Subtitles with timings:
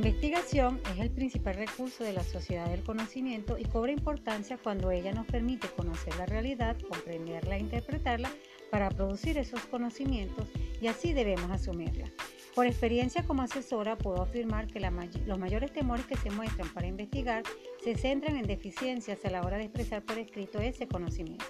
[0.00, 5.12] investigación es el principal recurso de la sociedad del conocimiento y cobra importancia cuando ella
[5.12, 8.30] nos permite conocer la realidad, comprenderla e interpretarla
[8.70, 10.48] para producir esos conocimientos
[10.80, 12.10] y así debemos asumirla.
[12.54, 17.42] Por experiencia como asesora puedo afirmar que los mayores temores que se muestran para investigar
[17.84, 21.44] se centran en deficiencias a la hora de expresar por escrito ese conocimiento.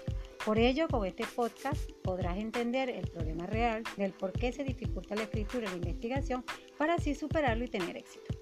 [0.45, 5.15] Por ello, con este podcast podrás entender el problema real del por qué se dificulta
[5.15, 6.43] la escritura y la investigación
[6.77, 8.40] para así superarlo y tener éxito.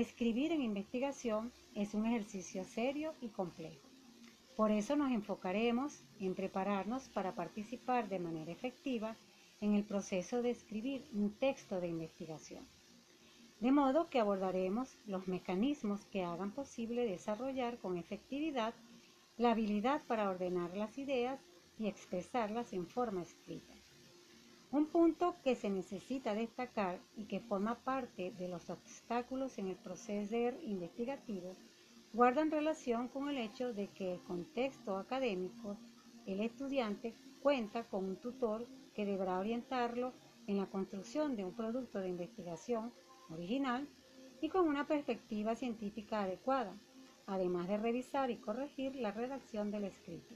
[0.00, 3.86] Escribir en investigación es un ejercicio serio y complejo.
[4.56, 9.14] Por eso nos enfocaremos en prepararnos para participar de manera efectiva
[9.60, 12.66] en el proceso de escribir un texto de investigación.
[13.60, 18.72] De modo que abordaremos los mecanismos que hagan posible desarrollar con efectividad
[19.36, 21.38] la habilidad para ordenar las ideas
[21.78, 23.74] y expresarlas en forma escrita.
[24.72, 29.76] Un punto que se necesita destacar y que forma parte de los obstáculos en el
[29.76, 31.56] proceso investigativo
[32.12, 35.76] guardan relación con el hecho de que el contexto académico,
[36.24, 40.12] el estudiante cuenta con un tutor que deberá orientarlo
[40.46, 42.92] en la construcción de un producto de investigación
[43.28, 43.88] original
[44.40, 46.74] y con una perspectiva científica adecuada,
[47.26, 50.34] además de revisar y corregir la redacción del escrito.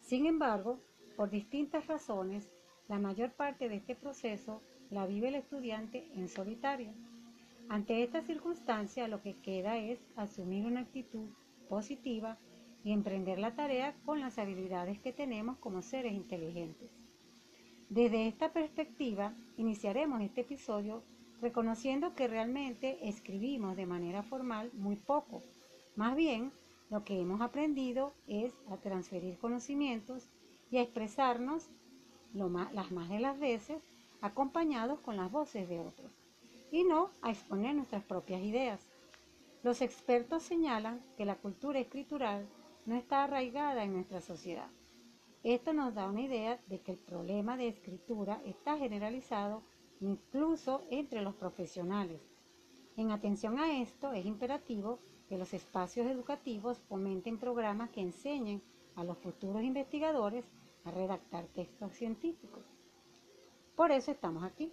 [0.00, 0.78] Sin embargo,
[1.16, 2.48] por distintas razones,
[2.90, 4.60] la mayor parte de este proceso
[4.90, 6.92] la vive el estudiante en solitario
[7.70, 11.28] ante esta circunstancia lo que queda es asumir una actitud
[11.68, 12.36] positiva
[12.82, 16.90] y emprender la tarea con las habilidades que tenemos como seres inteligentes.
[17.88, 21.04] Desde esta perspectiva, iniciaremos este episodio
[21.40, 25.40] reconociendo que realmente escribimos de manera formal muy poco.
[25.94, 26.50] Más bien,
[26.90, 30.28] lo que hemos aprendido es a transferir conocimientos
[30.72, 31.70] y a expresarnos
[32.32, 33.82] las más de las veces
[34.20, 36.10] acompañados con las voces de otros
[36.70, 38.86] y no a exponer nuestras propias ideas.
[39.62, 42.46] Los expertos señalan que la cultura escritural
[42.86, 44.68] no está arraigada en nuestra sociedad.
[45.42, 49.62] Esto nos da una idea de que el problema de escritura está generalizado
[50.00, 52.20] incluso entre los profesionales.
[52.96, 58.62] En atención a esto, es imperativo que los espacios educativos fomenten programas que enseñen
[58.96, 60.44] a los futuros investigadores
[60.84, 62.64] a redactar textos científicos.
[63.76, 64.72] Por eso estamos aquí.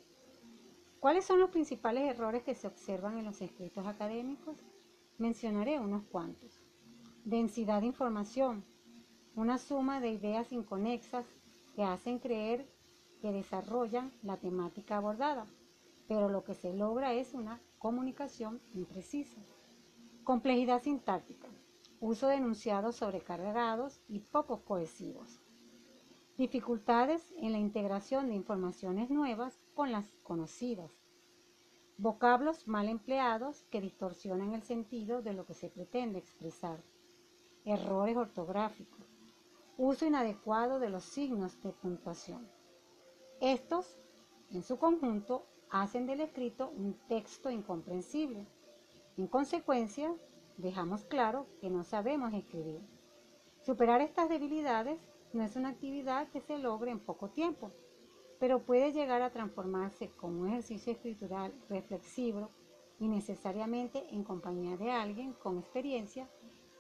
[1.00, 4.58] ¿Cuáles son los principales errores que se observan en los escritos académicos?
[5.18, 6.60] Mencionaré unos cuantos.
[7.24, 8.64] Densidad de información,
[9.36, 11.26] una suma de ideas inconexas
[11.76, 12.68] que hacen creer
[13.22, 15.46] que desarrollan la temática abordada,
[16.08, 19.40] pero lo que se logra es una comunicación imprecisa.
[20.24, 21.48] Complejidad sintáctica,
[22.00, 25.40] uso de enunciados sobrecargados y poco cohesivos.
[26.38, 30.92] Dificultades en la integración de informaciones nuevas con las conocidas.
[31.98, 36.84] Vocablos mal empleados que distorsionan el sentido de lo que se pretende expresar.
[37.66, 39.08] Errores ortográficos.
[39.80, 42.48] Uso inadecuado de los signos de puntuación.
[43.42, 43.98] Estos,
[44.52, 48.46] en su conjunto, hacen del escrito un texto incomprensible.
[49.18, 50.14] En consecuencia,
[50.58, 52.82] dejamos claro que no sabemos escribir.
[53.64, 55.00] Superar estas debilidades
[55.38, 57.72] no es una actividad que se logre en poco tiempo,
[58.40, 62.50] pero puede llegar a transformarse como un ejercicio escritural reflexivo
[63.00, 66.28] y necesariamente en compañía de alguien con experiencia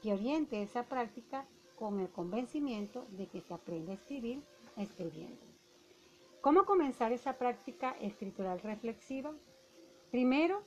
[0.02, 4.44] que oriente esa práctica con el convencimiento de que se aprende a escribir
[4.76, 5.46] escribiendo.
[6.42, 9.36] ¿Cómo comenzar esa práctica escritural reflexiva?
[10.10, 10.64] Primero,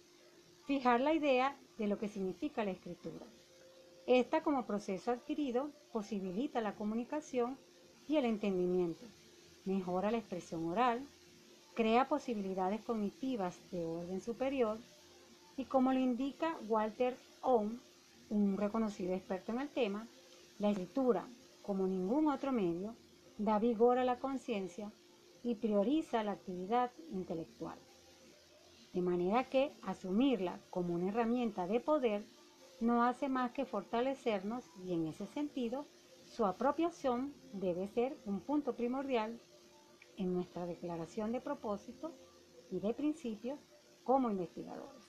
[0.65, 3.27] fijar la idea de lo que significa la escritura.
[4.07, 7.59] Esta como proceso adquirido posibilita la comunicación
[8.11, 9.05] y el entendimiento.
[9.65, 11.01] Mejora la expresión oral,
[11.75, 14.79] crea posibilidades cognitivas de orden superior
[15.57, 17.79] y como lo indica Walter Ohm,
[18.29, 20.09] un reconocido experto en el tema,
[20.59, 21.25] la escritura,
[21.63, 22.97] como ningún otro medio,
[23.39, 24.91] da vigor a la conciencia
[25.45, 27.79] y prioriza la actividad intelectual.
[28.93, 32.25] De manera que asumirla como una herramienta de poder
[32.81, 35.87] no hace más que fortalecernos y en ese sentido
[36.31, 39.41] su apropiación debe ser un punto primordial
[40.17, 42.13] en nuestra declaración de propósito
[42.71, 43.59] y de principios
[44.05, 45.09] como investigadores.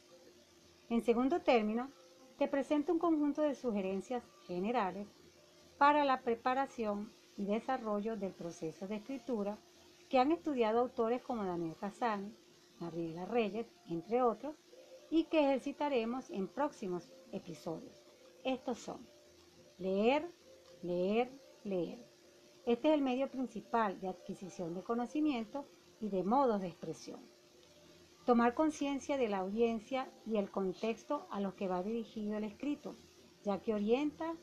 [0.90, 1.92] En segundo término,
[2.40, 5.08] te presento un conjunto de sugerencias generales
[5.78, 9.60] para la preparación y desarrollo del proceso de escritura
[10.10, 12.34] que han estudiado autores como Daniel Casani,
[12.80, 14.56] Gabriela Reyes, entre otros,
[15.12, 18.02] y que ejercitaremos en próximos episodios.
[18.44, 19.06] Estos son
[19.78, 20.28] leer,
[20.84, 21.32] leer,
[21.64, 22.00] leer.
[22.66, 25.66] Este es el medio principal de adquisición de conocimiento
[26.00, 27.20] y de modos de expresión.
[28.26, 32.96] Tomar conciencia de la audiencia y el contexto a los que va dirigido el escrito,
[33.44, 34.36] ya que orienta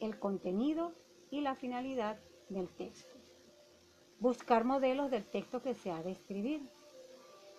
[0.00, 0.92] el contenido
[1.30, 3.14] y la finalidad del texto.
[4.18, 6.68] Buscar modelos del texto que se ha de escribir.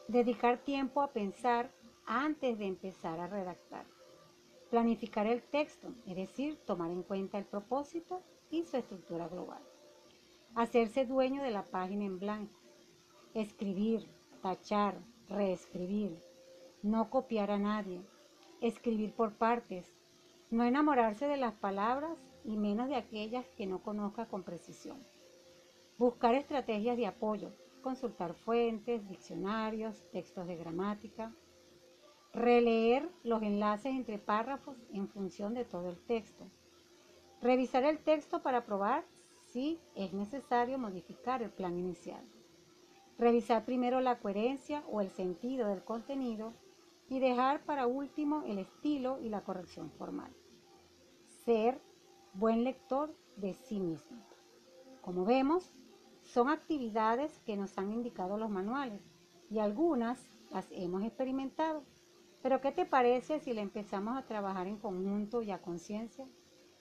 [0.07, 1.71] Dedicar tiempo a pensar
[2.05, 3.85] antes de empezar a redactar.
[4.71, 9.61] Planificar el texto, es decir, tomar en cuenta el propósito y su estructura global.
[10.55, 12.57] Hacerse dueño de la página en blanco.
[13.33, 14.07] Escribir,
[14.41, 14.97] tachar,
[15.27, 16.17] reescribir.
[16.83, 18.01] No copiar a nadie.
[18.61, 19.93] Escribir por partes.
[20.49, 25.05] No enamorarse de las palabras y menos de aquellas que no conozca con precisión.
[25.97, 27.51] Buscar estrategias de apoyo.
[27.83, 31.33] Consultar fuentes, diccionarios, textos de gramática.
[32.33, 36.45] Releer los enlaces entre párrafos en función de todo el texto.
[37.41, 39.03] Revisar el texto para probar
[39.47, 42.23] si es necesario modificar el plan inicial.
[43.17, 46.53] Revisar primero la coherencia o el sentido del contenido
[47.09, 50.31] y dejar para último el estilo y la corrección formal.
[51.43, 51.81] Ser
[52.33, 54.17] buen lector de sí mismo.
[55.01, 55.73] Como vemos,
[56.23, 59.01] son actividades que nos han indicado los manuales
[59.49, 60.17] y algunas
[60.51, 61.83] las hemos experimentado.
[62.41, 66.27] Pero ¿qué te parece si le empezamos a trabajar en conjunto y a conciencia?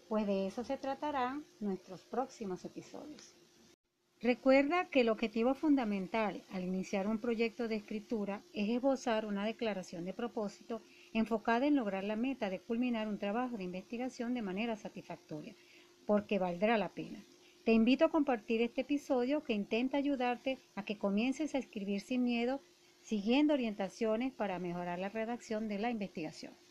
[0.08, 3.36] Pues de eso se tratarán nuestros próximos episodios.
[4.22, 10.04] Recuerda que el objetivo fundamental al iniciar un proyecto de escritura es esbozar una declaración
[10.04, 10.82] de propósito
[11.14, 15.56] enfocada en lograr la meta de culminar un trabajo de investigación de manera satisfactoria,
[16.06, 17.24] porque valdrá la pena.
[17.64, 22.22] Te invito a compartir este episodio que intenta ayudarte a que comiences a escribir sin
[22.22, 22.60] miedo
[23.02, 26.54] siguiendo orientaciones para mejorar la redacción de la investigación.